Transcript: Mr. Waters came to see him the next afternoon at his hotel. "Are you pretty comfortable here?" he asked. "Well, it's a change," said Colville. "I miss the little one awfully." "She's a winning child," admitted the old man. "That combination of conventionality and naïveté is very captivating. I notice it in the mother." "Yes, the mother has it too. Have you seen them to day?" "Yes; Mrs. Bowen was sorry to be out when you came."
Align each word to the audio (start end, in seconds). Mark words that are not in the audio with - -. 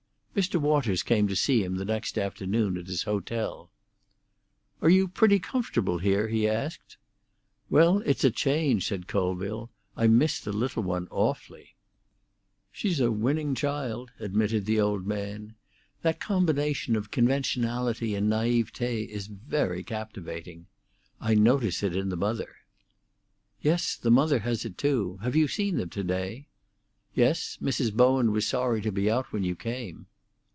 Mr. 0.33 0.55
Waters 0.59 1.03
came 1.03 1.27
to 1.27 1.35
see 1.35 1.61
him 1.61 1.75
the 1.75 1.83
next 1.83 2.17
afternoon 2.17 2.77
at 2.77 2.87
his 2.87 3.03
hotel. 3.03 3.69
"Are 4.81 4.89
you 4.89 5.09
pretty 5.09 5.39
comfortable 5.39 5.97
here?" 5.97 6.29
he 6.29 6.47
asked. 6.47 6.95
"Well, 7.69 7.97
it's 8.05 8.23
a 8.23 8.31
change," 8.31 8.87
said 8.87 9.07
Colville. 9.09 9.69
"I 9.97 10.07
miss 10.07 10.39
the 10.39 10.53
little 10.53 10.83
one 10.83 11.05
awfully." 11.11 11.75
"She's 12.71 13.01
a 13.01 13.11
winning 13.11 13.55
child," 13.55 14.11
admitted 14.21 14.65
the 14.65 14.79
old 14.79 15.05
man. 15.05 15.53
"That 16.01 16.21
combination 16.21 16.95
of 16.95 17.11
conventionality 17.11 18.15
and 18.15 18.31
naïveté 18.31 19.05
is 19.09 19.27
very 19.27 19.83
captivating. 19.83 20.65
I 21.19 21.35
notice 21.35 21.83
it 21.83 21.93
in 21.93 22.07
the 22.07 22.15
mother." 22.17 22.55
"Yes, 23.61 23.97
the 23.97 24.09
mother 24.09 24.39
has 24.39 24.63
it 24.63 24.77
too. 24.77 25.19
Have 25.23 25.35
you 25.35 25.49
seen 25.49 25.75
them 25.75 25.89
to 25.89 26.05
day?" 26.05 26.47
"Yes; 27.13 27.57
Mrs. 27.61 27.93
Bowen 27.93 28.31
was 28.31 28.47
sorry 28.47 28.81
to 28.81 28.93
be 28.93 29.11
out 29.11 29.33
when 29.33 29.43
you 29.43 29.57
came." 29.57 30.05